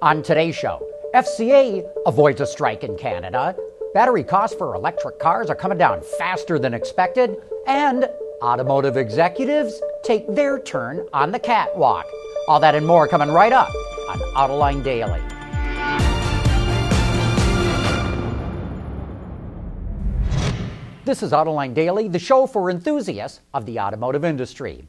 On 0.00 0.22
today's 0.22 0.54
show, 0.54 0.80
FCA 1.12 1.84
avoids 2.06 2.40
a 2.40 2.46
strike 2.46 2.84
in 2.84 2.96
Canada, 2.96 3.56
battery 3.94 4.22
costs 4.22 4.56
for 4.56 4.76
electric 4.76 5.18
cars 5.18 5.50
are 5.50 5.56
coming 5.56 5.76
down 5.76 6.02
faster 6.20 6.56
than 6.56 6.72
expected, 6.72 7.34
and 7.66 8.08
automotive 8.40 8.96
executives 8.96 9.82
take 10.04 10.32
their 10.32 10.60
turn 10.60 11.04
on 11.12 11.32
the 11.32 11.38
catwalk. 11.40 12.06
All 12.46 12.60
that 12.60 12.76
and 12.76 12.86
more 12.86 13.08
coming 13.08 13.28
right 13.28 13.52
up 13.52 13.70
on 14.08 14.20
Autoline 14.36 14.84
Daily. 14.84 15.20
This 21.04 21.24
is 21.24 21.32
Autoline 21.32 21.74
Daily, 21.74 22.06
the 22.06 22.20
show 22.20 22.46
for 22.46 22.70
enthusiasts 22.70 23.40
of 23.52 23.66
the 23.66 23.80
automotive 23.80 24.24
industry. 24.24 24.86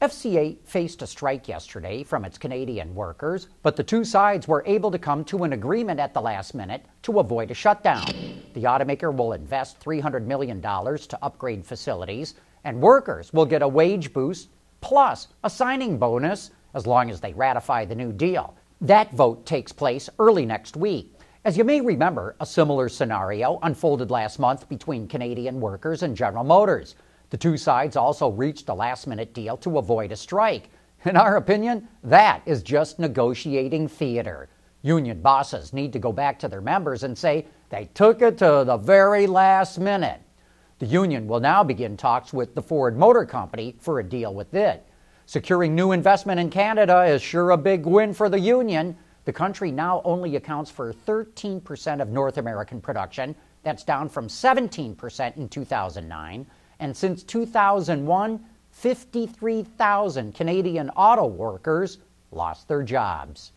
FCA 0.00 0.56
faced 0.64 1.02
a 1.02 1.06
strike 1.06 1.46
yesterday 1.46 2.02
from 2.02 2.24
its 2.24 2.38
Canadian 2.38 2.94
workers, 2.94 3.48
but 3.62 3.76
the 3.76 3.84
two 3.84 4.02
sides 4.02 4.48
were 4.48 4.64
able 4.64 4.90
to 4.90 4.98
come 4.98 5.22
to 5.26 5.44
an 5.44 5.52
agreement 5.52 6.00
at 6.00 6.14
the 6.14 6.20
last 6.22 6.54
minute 6.54 6.86
to 7.02 7.20
avoid 7.20 7.50
a 7.50 7.54
shutdown. 7.54 8.06
The 8.54 8.62
automaker 8.62 9.14
will 9.14 9.34
invest 9.34 9.78
$300 9.78 10.24
million 10.24 10.62
to 10.62 11.18
upgrade 11.20 11.66
facilities, 11.66 12.34
and 12.64 12.80
workers 12.80 13.30
will 13.34 13.44
get 13.44 13.60
a 13.60 13.68
wage 13.68 14.14
boost 14.14 14.48
plus 14.80 15.28
a 15.44 15.50
signing 15.50 15.98
bonus 15.98 16.50
as 16.72 16.86
long 16.86 17.10
as 17.10 17.20
they 17.20 17.34
ratify 17.34 17.84
the 17.84 17.94
new 17.94 18.10
deal. 18.10 18.56
That 18.80 19.12
vote 19.12 19.44
takes 19.44 19.70
place 19.70 20.08
early 20.18 20.46
next 20.46 20.78
week. 20.78 21.12
As 21.44 21.58
you 21.58 21.64
may 21.64 21.82
remember, 21.82 22.36
a 22.40 22.46
similar 22.46 22.88
scenario 22.88 23.58
unfolded 23.62 24.10
last 24.10 24.38
month 24.38 24.66
between 24.66 25.08
Canadian 25.08 25.60
workers 25.60 26.02
and 26.02 26.16
General 26.16 26.44
Motors. 26.44 26.94
The 27.30 27.36
two 27.36 27.56
sides 27.56 27.96
also 27.96 28.28
reached 28.30 28.68
a 28.68 28.74
last 28.74 29.06
minute 29.06 29.32
deal 29.32 29.56
to 29.58 29.78
avoid 29.78 30.10
a 30.10 30.16
strike. 30.16 30.68
In 31.04 31.16
our 31.16 31.36
opinion, 31.36 31.88
that 32.02 32.42
is 32.44 32.62
just 32.62 32.98
negotiating 32.98 33.88
theater. 33.88 34.48
Union 34.82 35.22
bosses 35.22 35.72
need 35.72 35.92
to 35.92 35.98
go 35.98 36.12
back 36.12 36.38
to 36.40 36.48
their 36.48 36.60
members 36.60 37.04
and 37.04 37.16
say 37.16 37.46
they 37.68 37.88
took 37.94 38.20
it 38.20 38.38
to 38.38 38.64
the 38.66 38.76
very 38.76 39.26
last 39.26 39.78
minute. 39.78 40.20
The 40.80 40.86
union 40.86 41.28
will 41.28 41.40
now 41.40 41.62
begin 41.62 41.96
talks 41.96 42.32
with 42.32 42.54
the 42.54 42.62
Ford 42.62 42.96
Motor 42.96 43.24
Company 43.24 43.76
for 43.78 44.00
a 44.00 44.04
deal 44.04 44.34
with 44.34 44.54
it. 44.54 44.84
Securing 45.26 45.74
new 45.74 45.92
investment 45.92 46.40
in 46.40 46.50
Canada 46.50 47.04
is 47.04 47.22
sure 47.22 47.50
a 47.50 47.56
big 47.56 47.86
win 47.86 48.12
for 48.12 48.28
the 48.28 48.40
union. 48.40 48.96
The 49.24 49.32
country 49.32 49.70
now 49.70 50.02
only 50.04 50.34
accounts 50.34 50.70
for 50.70 50.92
13% 50.92 52.02
of 52.02 52.08
North 52.08 52.38
American 52.38 52.80
production. 52.80 53.36
That's 53.62 53.84
down 53.84 54.08
from 54.08 54.26
17% 54.26 55.36
in 55.36 55.48
2009 55.48 56.46
and 56.80 56.96
since 56.96 57.22
2001, 57.22 58.44
53,000 58.70 60.34
Canadian 60.34 60.90
auto 60.90 61.26
workers 61.26 61.98
lost 62.32 62.66
their 62.66 62.82
jobs. 62.82 63.52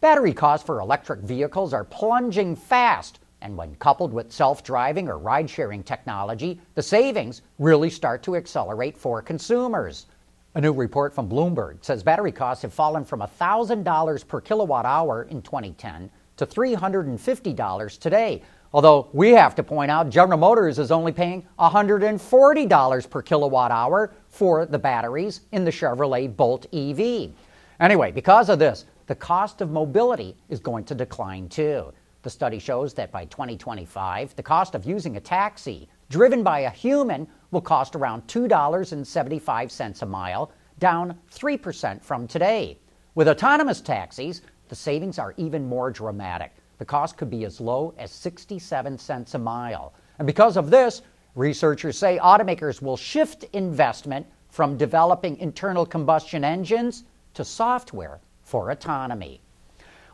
Battery 0.00 0.32
costs 0.32 0.64
for 0.64 0.80
electric 0.80 1.20
vehicles 1.20 1.72
are 1.72 1.84
plunging 1.84 2.54
fast, 2.54 3.18
and 3.40 3.56
when 3.56 3.74
coupled 3.76 4.12
with 4.12 4.32
self 4.32 4.62
driving 4.62 5.08
or 5.08 5.18
ride 5.18 5.50
sharing 5.50 5.82
technology, 5.82 6.60
the 6.74 6.82
savings 6.82 7.42
really 7.58 7.90
start 7.90 8.22
to 8.22 8.36
accelerate 8.36 8.96
for 8.96 9.20
consumers. 9.20 10.06
A 10.54 10.60
new 10.60 10.72
report 10.72 11.12
from 11.12 11.28
Bloomberg 11.28 11.84
says 11.84 12.04
battery 12.04 12.30
costs 12.30 12.62
have 12.62 12.72
fallen 12.72 13.04
from 13.04 13.20
$1,000 13.20 14.28
per 14.28 14.40
kilowatt 14.40 14.86
hour 14.86 15.24
in 15.24 15.42
2010 15.42 16.08
to 16.36 16.46
$350 16.46 17.98
today, 17.98 18.42
Although 18.74 19.08
we 19.12 19.30
have 19.30 19.54
to 19.54 19.62
point 19.62 19.92
out 19.92 20.10
General 20.10 20.36
Motors 20.36 20.80
is 20.80 20.90
only 20.90 21.12
paying 21.12 21.46
$140 21.60 23.08
per 23.08 23.22
kilowatt 23.22 23.70
hour 23.70 24.12
for 24.28 24.66
the 24.66 24.80
batteries 24.80 25.42
in 25.52 25.64
the 25.64 25.70
Chevrolet 25.70 26.36
Bolt 26.36 26.66
EV. 26.74 27.30
Anyway, 27.78 28.10
because 28.10 28.48
of 28.48 28.58
this, 28.58 28.86
the 29.06 29.14
cost 29.14 29.60
of 29.60 29.70
mobility 29.70 30.36
is 30.48 30.58
going 30.58 30.82
to 30.86 30.94
decline 30.96 31.48
too. 31.48 31.92
The 32.22 32.30
study 32.30 32.58
shows 32.58 32.94
that 32.94 33.12
by 33.12 33.26
2025, 33.26 34.34
the 34.34 34.42
cost 34.42 34.74
of 34.74 34.84
using 34.84 35.16
a 35.16 35.20
taxi 35.20 35.88
driven 36.10 36.42
by 36.42 36.60
a 36.60 36.70
human 36.70 37.28
will 37.52 37.60
cost 37.60 37.94
around 37.94 38.26
$2.75 38.26 40.02
a 40.02 40.06
mile, 40.06 40.50
down 40.80 41.16
3% 41.32 42.02
from 42.02 42.26
today. 42.26 42.76
With 43.14 43.28
autonomous 43.28 43.80
taxis, 43.80 44.42
the 44.68 44.74
savings 44.74 45.20
are 45.20 45.32
even 45.36 45.64
more 45.68 45.92
dramatic. 45.92 46.50
The 46.78 46.84
cost 46.84 47.16
could 47.16 47.30
be 47.30 47.44
as 47.44 47.60
low 47.60 47.94
as 47.98 48.10
67 48.10 48.98
cents 48.98 49.34
a 49.34 49.38
mile. 49.38 49.94
And 50.18 50.26
because 50.26 50.56
of 50.56 50.70
this, 50.70 51.02
researchers 51.34 51.98
say 51.98 52.18
automakers 52.18 52.82
will 52.82 52.96
shift 52.96 53.44
investment 53.52 54.26
from 54.48 54.76
developing 54.76 55.36
internal 55.38 55.84
combustion 55.84 56.44
engines 56.44 57.04
to 57.34 57.44
software 57.44 58.20
for 58.42 58.70
autonomy. 58.70 59.40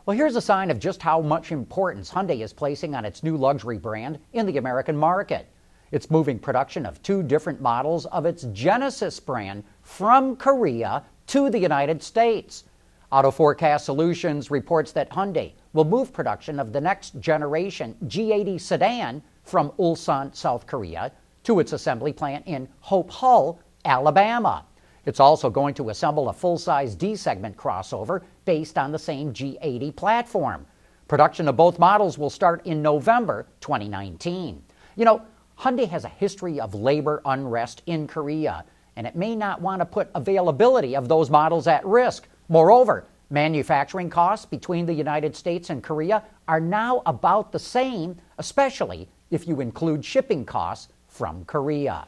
Well, 0.05 0.17
here's 0.17 0.35
a 0.35 0.41
sign 0.41 0.71
of 0.71 0.79
just 0.79 1.01
how 1.01 1.21
much 1.21 1.51
importance 1.51 2.09
Hyundai 2.09 2.41
is 2.41 2.53
placing 2.53 2.95
on 2.95 3.05
its 3.05 3.21
new 3.21 3.37
luxury 3.37 3.77
brand 3.77 4.17
in 4.33 4.47
the 4.47 4.57
American 4.57 4.97
market. 4.97 5.47
It's 5.91 6.09
moving 6.09 6.39
production 6.39 6.85
of 6.85 7.03
two 7.03 7.21
different 7.21 7.61
models 7.61 8.07
of 8.07 8.25
its 8.25 8.43
Genesis 8.53 9.19
brand 9.19 9.63
from 9.83 10.35
Korea 10.35 11.03
to 11.27 11.49
the 11.49 11.59
United 11.59 12.01
States. 12.01 12.63
Auto 13.11 13.29
Forecast 13.29 13.83
Solutions 13.83 14.49
reports 14.49 14.93
that 14.93 15.09
Hyundai 15.09 15.51
will 15.73 15.83
move 15.83 16.13
production 16.13 16.61
of 16.61 16.71
the 16.71 16.79
next 16.79 17.19
generation 17.19 17.93
G80 18.05 18.61
sedan 18.61 19.21
from 19.43 19.71
Ulsan, 19.71 20.33
South 20.33 20.65
Korea, 20.65 21.11
to 21.43 21.59
its 21.59 21.73
assembly 21.73 22.13
plant 22.13 22.47
in 22.47 22.69
Hope 22.79 23.11
Hull, 23.11 23.59
Alabama. 23.83 24.63
It's 25.05 25.19
also 25.19 25.49
going 25.49 25.73
to 25.73 25.89
assemble 25.89 26.29
a 26.29 26.33
full 26.33 26.57
size 26.57 26.95
D 26.95 27.17
segment 27.17 27.57
crossover 27.57 28.21
based 28.45 28.77
on 28.77 28.93
the 28.93 28.99
same 28.99 29.33
G80 29.33 29.93
platform. 29.93 30.65
Production 31.09 31.49
of 31.49 31.57
both 31.57 31.79
models 31.79 32.17
will 32.17 32.29
start 32.29 32.65
in 32.65 32.81
November 32.81 33.45
2019. 33.59 34.63
You 34.95 35.03
know, 35.03 35.21
Hyundai 35.59 35.89
has 35.89 36.05
a 36.05 36.09
history 36.09 36.61
of 36.61 36.75
labor 36.75 37.21
unrest 37.25 37.81
in 37.87 38.07
Korea, 38.07 38.63
and 38.95 39.05
it 39.05 39.17
may 39.17 39.35
not 39.35 39.59
want 39.59 39.81
to 39.81 39.85
put 39.85 40.09
availability 40.15 40.95
of 40.95 41.09
those 41.09 41.29
models 41.29 41.67
at 41.67 41.85
risk. 41.85 42.29
Moreover, 42.51 43.05
Manufacturing 43.29 44.09
costs 44.09 44.45
between 44.45 44.85
the 44.85 44.93
United 44.93 45.37
States 45.37 45.69
and 45.69 45.81
Korea 45.81 46.21
are 46.49 46.59
now 46.59 47.01
about 47.05 47.53
the 47.53 47.59
same, 47.59 48.17
especially 48.39 49.07
if 49.29 49.47
you 49.47 49.61
include 49.61 50.03
shipping 50.03 50.43
costs 50.43 50.91
from 51.07 51.45
Korea. 51.45 52.05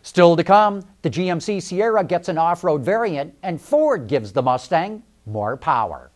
Still 0.00 0.34
to 0.34 0.42
come, 0.42 0.82
the 1.02 1.10
GMC 1.10 1.62
Sierra 1.62 2.02
gets 2.04 2.30
an 2.30 2.38
off 2.38 2.64
road 2.64 2.82
variant, 2.82 3.34
and 3.42 3.60
Ford 3.60 4.06
gives 4.06 4.32
the 4.32 4.40
Mustang 4.40 5.02
more 5.26 5.58
power. 5.58 6.10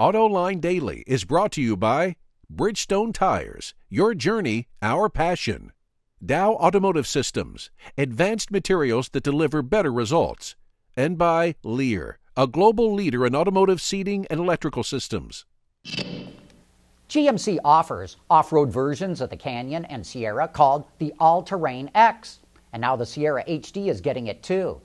AutoLine 0.00 0.62
Daily 0.62 1.04
is 1.06 1.24
brought 1.24 1.52
to 1.52 1.60
you 1.60 1.76
by 1.76 2.16
Bridgestone 2.50 3.12
Tires, 3.12 3.74
your 3.90 4.14
journey, 4.14 4.66
our 4.80 5.10
passion. 5.10 5.72
Dow 6.24 6.54
Automotive 6.54 7.06
Systems, 7.06 7.70
advanced 7.98 8.50
materials 8.50 9.10
that 9.10 9.24
deliver 9.24 9.60
better 9.60 9.92
results. 9.92 10.56
And 10.98 11.16
by 11.16 11.54
Lear 11.62 12.18
a 12.36 12.48
global 12.48 12.92
leader 12.92 13.24
in 13.24 13.36
automotive 13.36 13.80
seating 13.80 14.26
and 14.28 14.40
electrical 14.40 14.82
systems. 14.82 15.44
GMC 17.08 17.58
offers 17.64 18.16
off 18.28 18.50
road 18.50 18.72
versions 18.72 19.20
of 19.20 19.30
the 19.30 19.36
Canyon 19.36 19.84
and 19.84 20.04
Sierra 20.04 20.48
called 20.48 20.86
the 20.98 21.14
All 21.20 21.44
Terrain 21.44 21.88
X, 21.94 22.40
and 22.72 22.80
now 22.80 22.96
the 22.96 23.06
Sierra 23.06 23.44
HD 23.44 23.86
is 23.86 24.00
getting 24.00 24.26
it 24.26 24.42
too. 24.42 24.80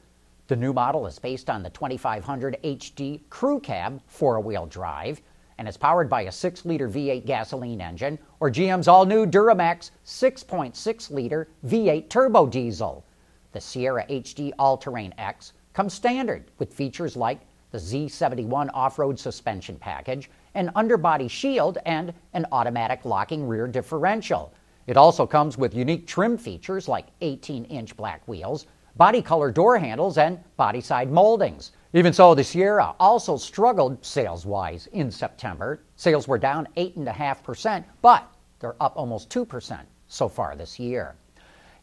The 0.46 0.56
new 0.56 0.72
model 0.72 1.08
is 1.08 1.18
based 1.18 1.50
on 1.50 1.64
the 1.64 1.72
2500 1.72 2.58
HD 2.64 3.22
Crew 3.32 3.60
Cab 3.60 4.00
four 4.06 4.40
wheel 4.40 4.68
drive 4.68 5.20
and 5.58 5.68
is 5.68 5.78
powered 5.78 6.12
by 6.12 6.22
a 6.22 6.32
6 6.32 6.64
liter 6.64 6.88
V8 6.88 7.26
gasoline 7.26 7.82
engine 7.82 8.20
or 8.40 8.52
GM's 8.52 8.88
all 8.88 9.08
new 9.08 9.26
Duramax 9.26 9.90
6.6 10.06 11.10
liter 11.10 11.50
V8 11.66 12.08
turbo 12.08 12.46
diesel. 12.46 13.04
The 13.52 13.62
Sierra 13.62 14.06
HD 14.06 14.52
All 14.60 14.78
Terrain 14.78 15.12
X 15.18 15.54
comes 15.74 15.94
standard 15.94 16.52
with 16.60 16.74
features 16.74 17.16
like 17.16 17.42
the 17.72 17.78
Z71 17.78 18.70
off 18.74 19.00
road 19.00 19.20
suspension 19.20 19.76
package, 19.78 20.30
an 20.54 20.72
underbody 20.76 21.28
shield, 21.28 21.80
and 21.86 22.14
an 22.34 22.46
automatic 22.52 23.04
locking 23.04 23.48
rear 23.48 23.68
differential. 23.68 24.54
It 24.86 24.98
also 24.98 25.26
comes 25.26 25.58
with 25.58 25.74
unique 25.74 26.06
trim 26.06 26.38
features 26.38 26.88
like 26.88 27.08
18 27.22 27.66
inch 27.66 27.98
black 27.98 28.28
wheels, 28.28 28.68
body 28.96 29.22
color 29.22 29.52
door 29.52 29.78
handles, 29.80 30.18
and 30.18 30.40
body 30.56 30.82
side 30.82 31.12
moldings. 31.12 31.72
Even 31.94 32.14
so, 32.14 32.36
the 32.36 32.44
Sierra 32.44 32.96
also 33.00 33.38
struggled 33.38 34.04
sales 34.06 34.46
wise 34.46 34.88
in 34.94 35.10
September. 35.10 35.84
Sales 35.96 36.28
were 36.28 36.38
down 36.38 36.68
8.5%, 36.78 37.84
but 38.02 38.28
they're 38.60 38.76
up 38.82 38.94
almost 38.96 39.30
2% 39.30 39.80
so 40.08 40.28
far 40.28 40.56
this 40.56 40.80
year. 40.80 41.16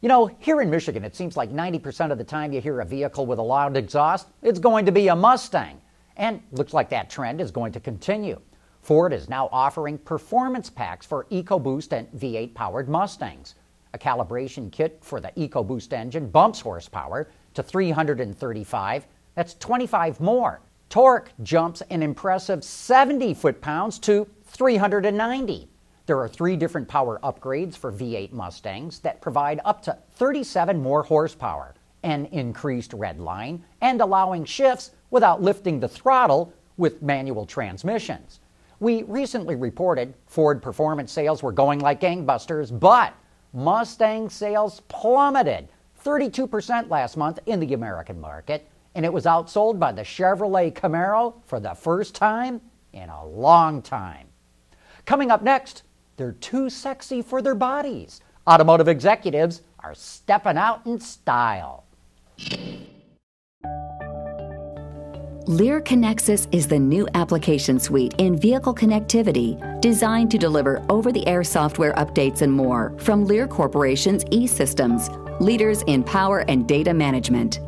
You 0.01 0.09
know, 0.09 0.31
here 0.39 0.63
in 0.63 0.71
Michigan, 0.71 1.05
it 1.05 1.15
seems 1.15 1.37
like 1.37 1.53
90% 1.53 2.11
of 2.11 2.19
the 2.19 2.25
time 2.25 2.53
you 2.53 2.61
hear 2.61 2.81
a 2.81 2.87
vehicle 2.87 3.27
with 3.27 3.39
a 3.39 3.43
loud 3.43 3.77
exhaust, 3.77 4.29
it's 4.43 4.59
going 4.59 4.87
to 4.87 4.93
be 4.93 5.09
a 5.09 5.17
Mustang. 5.17 5.81
And 6.17 6.43
looks 6.53 6.73
like 6.73 6.89
that 6.91 7.11
trend 7.11 7.41
is 7.41 7.51
going 7.51 7.73
to 7.73 7.81
continue. 7.81 8.41
Ford 8.81 9.13
is 9.13 9.29
now 9.29 9.49
offering 9.53 9.99
performance 9.99 10.71
packs 10.71 11.05
for 11.05 11.27
EcoBoost 11.27 11.93
and 11.93 12.11
V8 12.13 12.55
powered 12.55 12.89
Mustangs. 12.89 13.55
A 13.93 13.99
calibration 13.99 14.73
kit 14.73 14.99
for 15.03 15.21
the 15.21 15.33
EcoBoost 15.37 15.93
engine 15.93 16.31
bumps 16.31 16.61
horsepower 16.61 17.29
to 17.55 17.63
335. 17.63 19.07
That's 19.35 19.55
25 19.55 20.21
more 20.21 20.61
Torque 20.91 21.31
jumps 21.45 21.83
an 21.83 22.03
impressive 22.03 22.65
70 22.65 23.33
foot 23.35 23.61
pounds 23.61 24.01
to 24.01 24.27
390. 24.47 25.70
There 26.11 26.19
are 26.19 26.29
three 26.29 26.57
different 26.57 26.89
power 26.89 27.21
upgrades 27.23 27.77
for 27.77 27.93
V8 27.93 28.33
Mustangs 28.33 28.99
that 28.99 29.21
provide 29.21 29.61
up 29.65 29.81
to 29.83 29.97
37 30.15 30.83
more 30.83 31.05
horsepower, 31.05 31.77
an 32.03 32.27
increased 32.33 32.93
red 32.93 33.21
line, 33.21 33.65
and 33.81 34.01
allowing 34.01 34.45
shifts 34.45 34.91
without 35.11 35.41
lifting 35.41 35.79
the 35.79 35.87
throttle 35.87 36.53
with 36.77 37.01
manual 37.01 37.47
transmissions. 37.47 38.41
We 38.81 39.05
recently 39.05 39.55
reported 39.55 40.15
Ford 40.27 40.61
performance 40.61 41.13
sales 41.13 41.45
were 41.45 41.53
going 41.53 41.79
like 41.79 42.01
gangbusters, 42.01 42.77
but 42.77 43.15
Mustang 43.53 44.29
sales 44.29 44.81
plummeted 44.89 45.69
32% 46.05 46.91
last 46.91 47.17
month 47.17 47.39
in 47.47 47.61
the 47.61 47.75
American 47.75 48.21
market, 48.21 48.69
and 48.97 49.05
it 49.05 49.13
was 49.13 49.27
outsold 49.27 49.79
by 49.79 49.93
the 49.93 50.03
Chevrolet 50.03 50.73
Camaro 50.73 51.35
for 51.47 51.61
the 51.61 51.75
first 51.75 52.17
time 52.17 52.61
in 52.93 53.09
a 53.09 53.25
long 53.25 53.81
time. 53.81 54.27
Coming 55.07 55.31
up 55.31 55.43
next, 55.43 55.85
they're 56.21 56.33
too 56.33 56.69
sexy 56.69 57.23
for 57.23 57.41
their 57.41 57.55
bodies. 57.55 58.21
Automotive 58.47 58.89
executives 58.89 59.63
are 59.79 59.95
stepping 59.95 60.59
out 60.59 60.85
in 60.85 61.01
style. 61.01 61.85
Lear 65.47 65.81
Connexus 65.81 66.47
is 66.53 66.69
the 66.69 66.79
new 66.79 67.09
application 67.15 67.81
suite 67.81 68.15
in 68.19 68.39
vehicle 68.39 68.75
connectivity 68.75 69.81
designed 69.81 70.31
to 70.31 70.37
deliver 70.37 70.85
over 70.91 71.11
the 71.11 71.27
air 71.27 71.43
software 71.43 71.95
updates 71.95 72.43
and 72.43 72.53
more 72.53 72.95
from 72.99 73.25
Lear 73.25 73.49
Corporation's 73.49 74.23
e 74.31 74.47
systems, 74.47 75.09
leaders 75.41 75.83
in 75.87 76.05
power 76.05 76.45
and 76.49 76.69
data 76.69 76.93
management. 76.93 77.61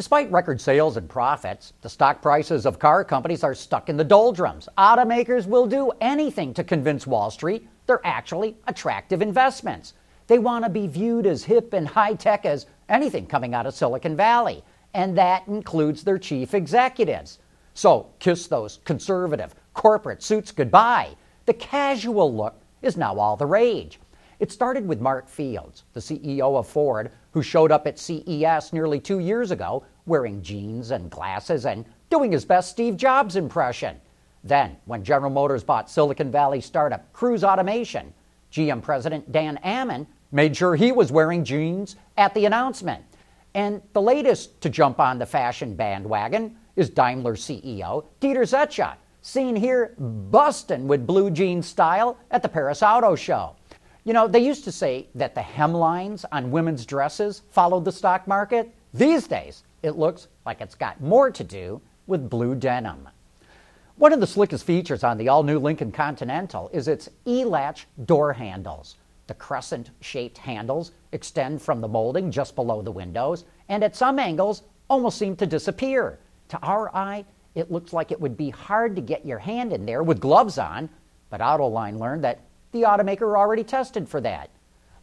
Despite 0.00 0.32
record 0.32 0.62
sales 0.62 0.96
and 0.96 1.06
profits, 1.06 1.74
the 1.82 1.90
stock 1.90 2.22
prices 2.22 2.64
of 2.64 2.78
car 2.78 3.04
companies 3.04 3.44
are 3.44 3.54
stuck 3.54 3.90
in 3.90 3.98
the 3.98 4.02
doldrums. 4.02 4.66
Automakers 4.78 5.46
will 5.46 5.66
do 5.66 5.92
anything 6.00 6.54
to 6.54 6.64
convince 6.64 7.06
Wall 7.06 7.30
Street 7.30 7.68
they're 7.86 8.00
actually 8.02 8.56
attractive 8.66 9.20
investments. 9.20 9.92
They 10.26 10.38
want 10.38 10.64
to 10.64 10.70
be 10.70 10.86
viewed 10.86 11.26
as 11.26 11.44
hip 11.44 11.74
and 11.74 11.86
high 11.86 12.14
tech 12.14 12.46
as 12.46 12.64
anything 12.88 13.26
coming 13.26 13.52
out 13.52 13.66
of 13.66 13.74
Silicon 13.74 14.16
Valley, 14.16 14.64
and 14.94 15.18
that 15.18 15.46
includes 15.46 16.02
their 16.02 16.16
chief 16.16 16.54
executives. 16.54 17.38
So 17.74 18.08
kiss 18.20 18.46
those 18.46 18.78
conservative 18.86 19.54
corporate 19.74 20.22
suits 20.22 20.50
goodbye. 20.50 21.10
The 21.44 21.52
casual 21.52 22.34
look 22.34 22.58
is 22.80 22.96
now 22.96 23.18
all 23.18 23.36
the 23.36 23.44
rage. 23.44 24.00
It 24.40 24.50
started 24.50 24.88
with 24.88 25.02
Mark 25.02 25.28
Fields, 25.28 25.84
the 25.92 26.00
CEO 26.00 26.56
of 26.56 26.66
Ford, 26.66 27.10
who 27.32 27.42
showed 27.42 27.70
up 27.70 27.86
at 27.86 27.98
CES 27.98 28.72
nearly 28.72 28.98
two 28.98 29.18
years 29.18 29.50
ago 29.50 29.84
wearing 30.06 30.40
jeans 30.40 30.92
and 30.92 31.10
glasses 31.10 31.66
and 31.66 31.84
doing 32.08 32.32
his 32.32 32.46
best 32.46 32.70
Steve 32.70 32.96
Jobs 32.96 33.36
impression. 33.36 34.00
Then, 34.42 34.78
when 34.86 35.04
General 35.04 35.30
Motors 35.30 35.62
bought 35.62 35.90
Silicon 35.90 36.30
Valley 36.30 36.62
startup 36.62 37.12
Cruise 37.12 37.44
Automation, 37.44 38.14
GM 38.50 38.80
President 38.80 39.30
Dan 39.30 39.58
Ammann 39.62 40.06
made 40.32 40.56
sure 40.56 40.74
he 40.74 40.90
was 40.90 41.12
wearing 41.12 41.44
jeans 41.44 41.96
at 42.16 42.32
the 42.32 42.46
announcement. 42.46 43.04
And 43.52 43.82
the 43.92 44.00
latest 44.00 44.58
to 44.62 44.70
jump 44.70 45.00
on 45.00 45.18
the 45.18 45.26
fashion 45.26 45.74
bandwagon 45.74 46.56
is 46.76 46.88
Daimler 46.88 47.36
CEO 47.36 48.06
Dieter 48.22 48.46
Zetsche, 48.48 48.94
seen 49.20 49.54
here 49.54 49.94
busting 49.98 50.88
with 50.88 51.06
blue 51.06 51.30
jean 51.30 51.60
style 51.60 52.16
at 52.30 52.40
the 52.42 52.48
Paris 52.48 52.82
Auto 52.82 53.14
Show. 53.14 53.56
You 54.04 54.14
know, 54.14 54.26
they 54.26 54.40
used 54.40 54.64
to 54.64 54.72
say 54.72 55.08
that 55.14 55.34
the 55.34 55.42
hemlines 55.42 56.24
on 56.32 56.50
women's 56.50 56.86
dresses 56.86 57.42
followed 57.50 57.84
the 57.84 57.92
stock 57.92 58.26
market. 58.26 58.74
These 58.94 59.26
days, 59.26 59.62
it 59.82 59.96
looks 59.96 60.28
like 60.46 60.60
it's 60.60 60.74
got 60.74 61.00
more 61.00 61.30
to 61.30 61.44
do 61.44 61.80
with 62.06 62.30
blue 62.30 62.54
denim. 62.54 63.08
One 63.96 64.14
of 64.14 64.20
the 64.20 64.26
slickest 64.26 64.64
features 64.64 65.04
on 65.04 65.18
the 65.18 65.28
all 65.28 65.42
new 65.42 65.58
Lincoln 65.58 65.92
Continental 65.92 66.70
is 66.72 66.88
its 66.88 67.10
e 67.26 67.44
latch 67.44 67.86
door 68.06 68.32
handles. 68.32 68.96
The 69.26 69.34
crescent 69.34 69.90
shaped 70.00 70.38
handles 70.38 70.92
extend 71.12 71.60
from 71.60 71.80
the 71.80 71.88
molding 71.88 72.30
just 72.30 72.56
below 72.56 72.80
the 72.82 72.90
windows 72.90 73.44
and 73.68 73.84
at 73.84 73.94
some 73.94 74.18
angles 74.18 74.62
almost 74.88 75.18
seem 75.18 75.36
to 75.36 75.46
disappear. 75.46 76.18
To 76.48 76.58
our 76.62 76.94
eye, 76.96 77.24
it 77.54 77.70
looks 77.70 77.92
like 77.92 78.10
it 78.10 78.20
would 78.20 78.36
be 78.36 78.50
hard 78.50 78.96
to 78.96 79.02
get 79.02 79.26
your 79.26 79.38
hand 79.38 79.72
in 79.72 79.86
there 79.86 80.02
with 80.02 80.20
gloves 80.20 80.58
on, 80.58 80.88
but 81.28 81.40
Autoline 81.40 82.00
learned 82.00 82.24
that 82.24 82.40
the 82.72 82.82
automaker 82.82 83.36
already 83.36 83.64
tested 83.64 84.08
for 84.08 84.20
that. 84.20 84.50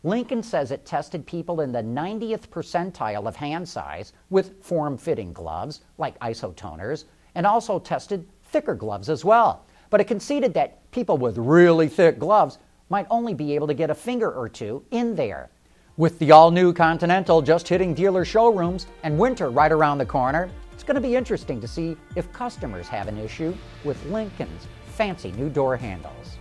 Lincoln 0.04 0.44
says 0.44 0.72
it 0.72 0.86
tested 0.86 1.26
people 1.26 1.62
in 1.62 1.72
the 1.72 1.82
90th 1.82 2.48
percentile 2.48 3.28
of 3.28 3.36
hand 3.36 3.68
size 3.68 4.14
with 4.30 4.64
form 4.64 4.98
fitting 4.98 5.34
gloves, 5.34 5.82
like 5.98 6.20
isotoners, 6.20 7.06
and 7.36 7.46
also 7.46 7.80
tested 7.80 8.28
thicker 8.44 8.76
gloves 8.76 9.10
as 9.10 9.26
well. 9.26 9.66
But 9.90 10.02
it 10.02 10.08
conceded 10.08 10.54
that 10.54 10.90
people 10.92 11.18
with 11.18 11.38
really 11.38 11.88
thick 11.90 12.20
gloves 12.20 12.58
might 12.90 13.08
only 13.10 13.34
be 13.34 13.56
able 13.56 13.68
to 13.68 13.74
get 13.74 13.90
a 13.90 13.96
finger 13.96 14.32
or 14.32 14.48
two 14.48 14.84
in 14.92 15.16
there. 15.16 15.50
With 15.98 16.20
the 16.20 16.32
all 16.32 16.52
new 16.52 16.74
Continental 16.74 17.42
just 17.42 17.68
hitting 17.68 17.94
dealer 17.94 18.24
showrooms 18.24 18.88
and 19.04 19.18
winter 19.18 19.50
right 19.50 19.72
around 19.72 19.98
the 19.98 20.06
corner, 20.06 20.50
it's 20.72 20.84
going 20.84 20.96
to 20.96 21.02
be 21.02 21.16
interesting 21.16 21.60
to 21.60 21.68
see 21.68 21.98
if 22.16 22.32
customers 22.32 22.88
have 22.88 23.08
an 23.08 23.18
issue 23.18 23.54
with 23.84 24.04
Lincoln's 24.06 24.68
fancy 24.96 25.32
new 25.32 25.50
door 25.50 25.76
handles. 25.76 26.37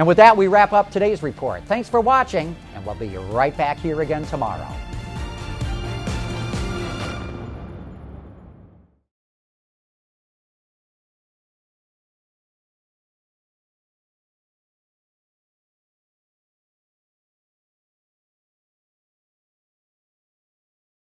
And 0.00 0.06
with 0.06 0.16
that, 0.16 0.34
we 0.34 0.48
wrap 0.48 0.72
up 0.72 0.90
today's 0.90 1.22
report. 1.22 1.62
Thanks 1.64 1.86
for 1.86 2.00
watching, 2.00 2.56
and 2.74 2.86
we'll 2.86 2.94
be 2.94 3.18
right 3.18 3.54
back 3.54 3.78
here 3.78 4.00
again 4.00 4.24
tomorrow. 4.24 4.66